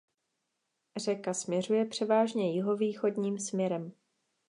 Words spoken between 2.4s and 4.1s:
jihovýchodním směrem.